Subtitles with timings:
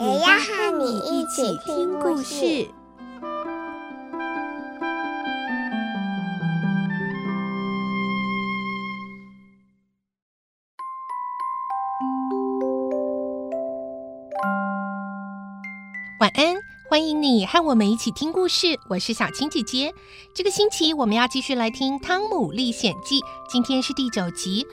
[0.00, 2.66] 也要和你一起听故事。
[16.18, 16.56] 晚安，
[16.90, 18.76] 欢迎你和我们一起听故事。
[18.88, 19.94] 我是小青姐姐。
[20.34, 24.66] 这个星期我们要继续来听《汤姆历险记》，今天是第九集。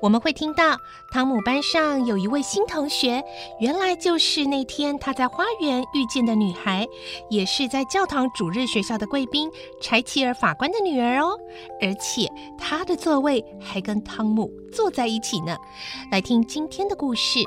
[0.00, 0.76] 我们会听到
[1.10, 3.24] 汤姆班上有一位新同学，
[3.58, 6.86] 原来就是那天他在花园遇见的女孩，
[7.28, 11.36] 也是在教堂主日学校的贵宾柴契尔法官的女儿哦。
[11.82, 15.56] 而且她的座位还跟汤姆坐在一起呢。
[16.12, 17.40] 来听今天的故事。《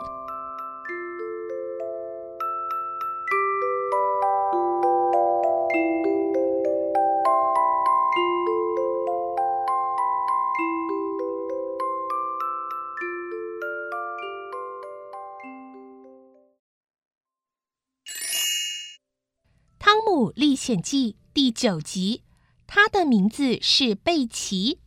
[20.35, 22.23] 历险记》第九集，
[22.65, 24.79] 他的名字是贝奇。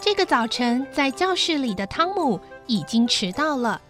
[0.00, 3.80] 这个早晨，在教室里的汤姆已经迟到了，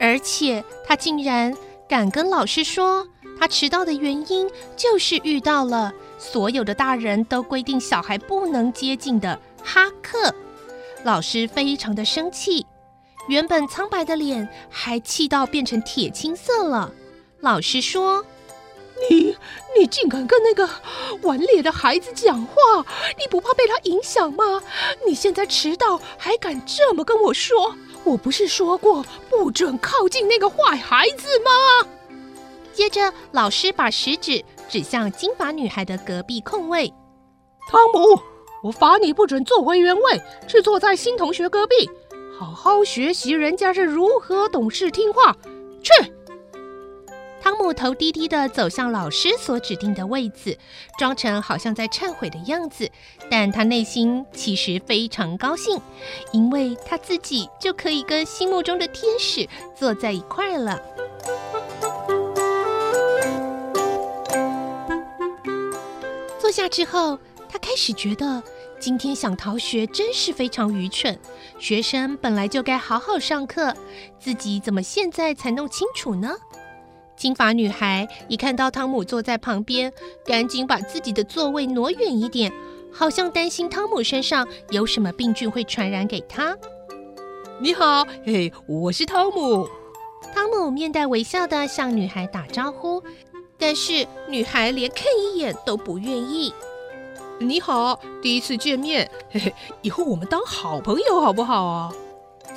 [0.00, 1.54] 而且他竟然
[1.88, 3.06] 敢跟老师说。
[3.44, 10.34] 他迟到的原因就是遇到了所有的大人都规定小孩不能接近的哈克，
[11.02, 12.66] 老师非常的生气，
[13.28, 16.90] 原本苍白的脸还气到变成铁青色了。
[17.40, 18.24] 老师说
[19.10, 19.36] ：“你
[19.78, 20.66] 你竟敢跟那个
[21.20, 22.54] 顽劣的孩子讲话，
[23.18, 24.62] 你不怕被他影响吗？
[25.06, 27.74] 你现在迟到还敢这么跟我说？
[28.04, 31.90] 我不是说过不准靠近那个坏孩子吗？”
[32.74, 36.92] 接着，老师把食指指向金发女孩的隔壁空位。
[37.70, 38.20] 汤姆，
[38.64, 41.88] 我罚你不准坐回原位，去坐在新同学隔壁，
[42.36, 45.36] 好好学习人家是如何懂事听话。
[45.82, 45.92] 去。
[47.40, 50.58] 汤姆头低低的走向老师所指定的位子，
[50.98, 52.90] 装成好像在忏悔的样子，
[53.30, 55.78] 但他内心其实非常高兴，
[56.32, 59.46] 因为他自己就可以跟心目中的天使
[59.76, 60.80] 坐在一块了。
[66.54, 68.40] 下之后，他开始觉得
[68.78, 71.18] 今天想逃学真是非常愚蠢。
[71.58, 73.74] 学生本来就该好好上课，
[74.20, 76.32] 自己怎么现在才弄清楚呢？
[77.16, 79.92] 金发女孩一看到汤姆坐在旁边，
[80.24, 82.52] 赶紧把自己的座位挪远一点，
[82.92, 86.56] 好像担心汤姆身上有什么病菌会传染给他。
[87.60, 89.68] 你好，嘿，我是汤姆。
[90.32, 93.02] 汤姆面带微笑地向女孩打招呼。
[93.66, 96.52] 但是女孩连看一眼都不愿意。
[97.38, 101.90] 你好，第一次见面，嘿嘿，以后我们当好朋友好不好啊？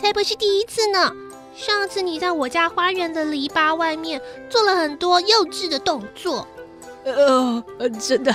[0.01, 1.09] 才不是第一次呢！
[1.55, 6.45] 上次你在我家花园的篱笆外面做了很多幼稚的动作。
[7.05, 7.63] 呃，
[7.97, 8.33] 真的。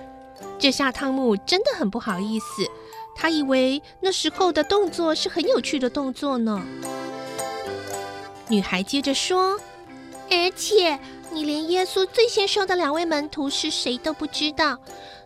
[0.58, 2.66] 这下汤姆真的很不好意思，
[3.14, 6.62] 他以为那时候的动作是很有趣的动作呢。
[8.48, 9.60] 女孩接着说，
[10.30, 10.98] 而且。
[11.36, 14.78] 你连耶稣最先收的两位门徒是谁都不知道。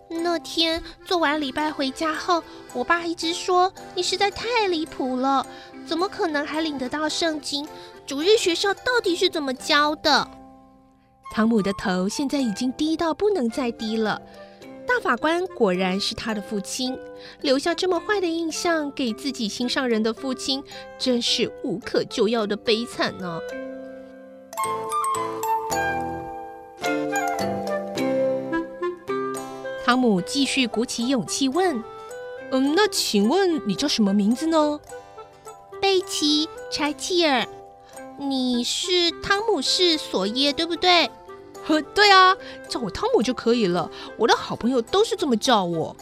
[0.09, 5.47] 那天做完礼拜回家后，我爸一直说你实在太离谱了，
[5.87, 7.65] 怎么可能还领得到圣经？
[8.09, 10.29] 主日学校到底是怎么教的？
[11.33, 14.21] 汤姆的头现在已经低到不能再低了。
[14.89, 16.99] 大法官果然是他的父亲，
[17.41, 20.61] 留下这么坏的印象给自己心上人的父亲，
[20.99, 23.39] 真是无可救药的悲惨呢。
[29.91, 31.83] 汤姆继续鼓起勇气问
[32.53, 34.79] ：“嗯，那请问你叫什么名字呢
[35.83, 37.45] ？”“贝奇·柴契尔。
[38.17, 41.11] ”“你是汤姆士·索耶，对不对
[41.67, 42.37] ？”“呵，对啊，
[42.69, 43.91] 叫我汤姆就可以了。
[44.17, 45.97] 我的好朋友都是这么叫我。”“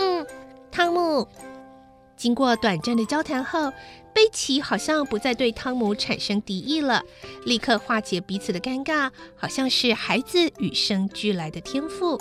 [0.00, 0.26] 嗯，
[0.72, 1.28] 汤姆。”
[2.16, 3.70] 经过短暂的交谈后，
[4.14, 7.02] 贝奇好像不再对汤姆产生敌意了，
[7.44, 12.18] 立刻化解彼此的尴尬，好像是孩子与生俱来的天赋。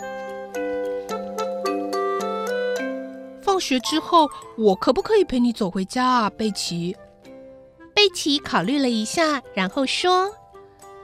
[3.56, 6.94] 放学之后，我可不可以陪你走回家啊，贝奇？
[7.94, 10.30] 贝奇考虑了一下，然后说：“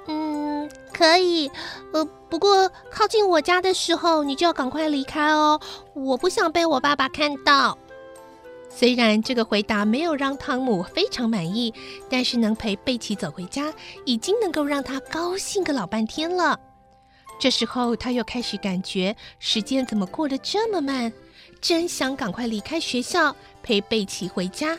[0.08, 1.50] 嗯，可以。
[1.94, 5.62] 呃，不过靠近我家的时候，你就要赶快离开哦，
[5.94, 7.78] 我不想被我爸爸看到。
[8.70, 11.74] ”虽然这个回答没有让汤姆非常满意，
[12.10, 13.74] 但是能陪贝奇走回家，
[14.04, 16.60] 已经能够让他高兴个老半天了。
[17.40, 21.12] 这时候他又开始感觉时间怎么过得这么慢，
[21.62, 24.76] 真想赶快离开学校，陪贝奇回家。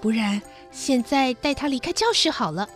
[0.00, 0.40] 不然
[0.70, 2.68] 现在带他离开教室好了。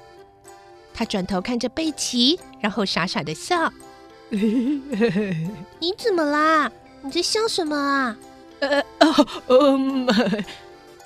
[0.93, 3.73] 他转头看着贝奇，然后傻傻的笑。
[4.31, 6.71] 你怎么啦？
[7.01, 8.19] 你在笑什么啊？
[8.59, 10.07] 呃哦嗯，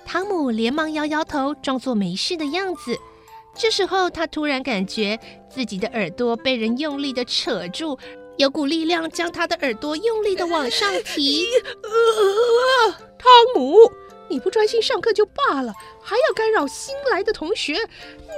[0.06, 2.96] 汤姆连忙摇摇头，装作没事的样子。
[3.54, 5.20] 这时候，他突然感觉
[5.50, 7.98] 自己的耳朵被人用力的扯住，
[8.42, 11.46] 有股力量将他的耳朵用力的往上提。
[11.84, 13.76] 呃，汤姆，
[14.28, 15.72] 你不专心上课就罢了，
[16.02, 17.74] 还要干扰新来的同学，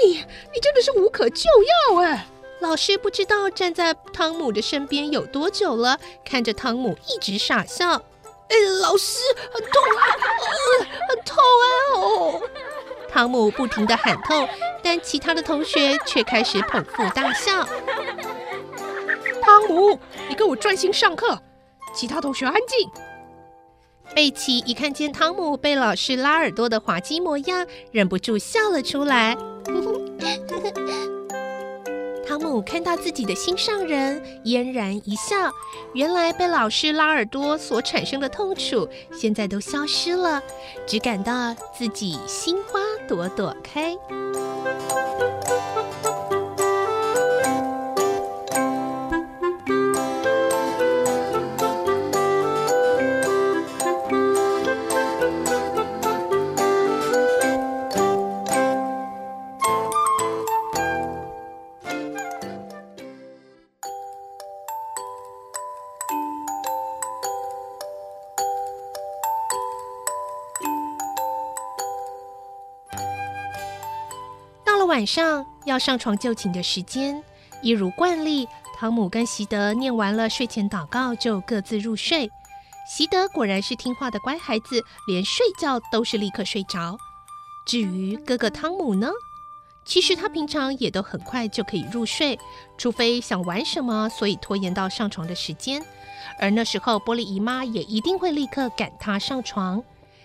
[0.04, 0.16] 你
[0.52, 1.48] 你真的是无可救
[1.90, 2.26] 药哎！
[2.60, 7.92] 老师不知道站在汤姆的身边有多久了，看着汤姆一直傻笑。
[8.48, 9.20] 哎，老师，
[9.54, 10.04] 很痛啊，
[10.44, 11.66] 呃，很痛啊！
[11.96, 12.42] 哦，
[13.10, 14.46] 汤姆不停的喊痛，
[14.82, 17.66] 但其他的同学却开始捧腹大笑。
[19.54, 19.96] 汤姆，
[20.28, 21.40] 你给我专心上课，
[21.94, 22.90] 其他同学安静。
[24.12, 29.36] 贝奇一看见汤姆被老师拉耳朵的滑稽模样，忍不住笑了出来。
[32.26, 35.52] 汤姆看到自己的心上人，嫣然一笑。
[35.92, 40.42] 原来被老师拉耳朵所产生的痛楚，现在都消失了，
[40.84, 43.96] 只感到自己心花朵朵开。
[74.94, 77.20] 晚上要上床就寝的时间，
[77.62, 78.46] 一如惯例，
[78.76, 82.30] 汤姆跟席德念完了睡前祷告，就各自入睡。
[82.88, 86.96] 席德果然是听话的乖孩子，连睡觉都是立刻睡着。
[87.66, 89.10] 至于哥哥汤姆呢，
[89.84, 92.38] 其实他平常也都很快就可以入睡，
[92.78, 95.84] 除非想玩什么，所以拖延到上床的时间。
[96.38, 99.82] 而那时候，波莉姨妈也一定会立刻赶他上床。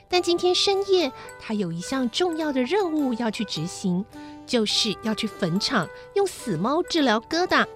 [0.10, 4.06] 但今天深夜，他有一项重要的任务要去执行。
[4.46, 7.68] 就是要去坟场用死猫治疗疙瘩。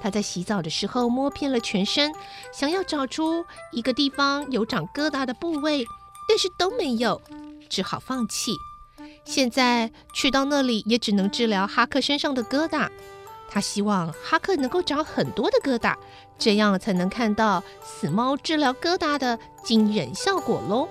[0.00, 2.12] 他在洗澡的时候摸遍了全身，
[2.52, 5.86] 想要找出一个地方有长疙瘩的部位，
[6.28, 7.22] 但是都没有，
[7.68, 8.58] 只好放弃。
[9.24, 12.88] 现在去到那里也只能治疗哈克身上的疙瘩。
[13.48, 15.94] 他希望哈克能够长很多的疙瘩，
[16.36, 20.88] 这样才能看到死猫治疗疙瘩的惊人效果喽。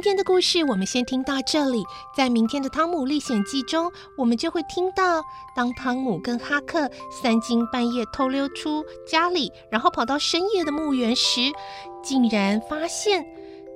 [0.00, 1.84] 今天的故事我们先听到这里，
[2.16, 5.22] 在明天的《汤姆历险记》中，我们就会听到，
[5.54, 11.52] 当汤姆跟哈克三更半夜偷溜出家里，然后跑到深夜的墓园时，
[12.02, 13.26] 竟然发现，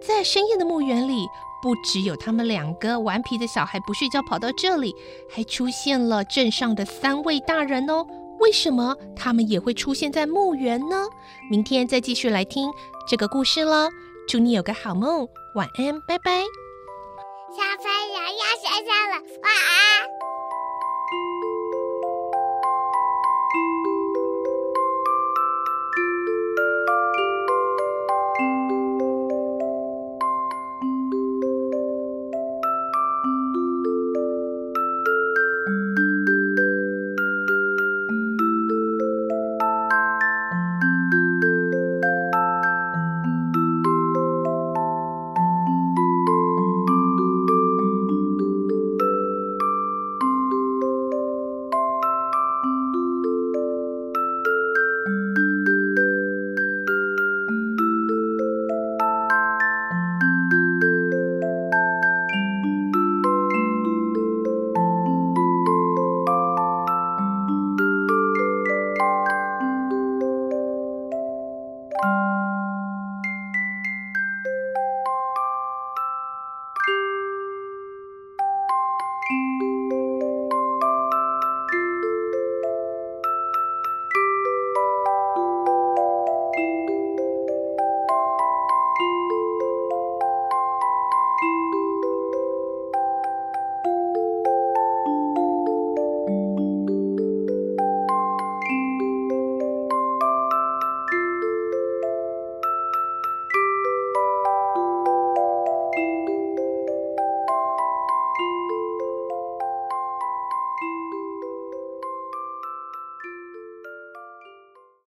[0.01, 1.27] 在深夜的墓园里，
[1.63, 4.95] 不只有他们两个顽皮的小孩不睡觉跑到这里，
[5.31, 8.07] 还出现了镇上的三位大人哦。
[8.41, 11.05] 为什么他们也会出现在墓园呢？
[11.51, 12.73] 明天再继续来听
[13.07, 13.91] 这个故事了。
[14.27, 16.43] 祝你有个好梦，晚安，拜拜。
[17.57, 20.34] 小朋友要睡觉了，晚安。